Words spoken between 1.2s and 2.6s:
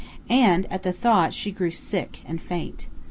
she grew sick and